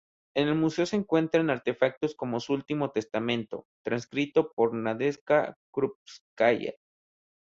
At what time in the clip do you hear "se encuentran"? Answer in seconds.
0.87-1.51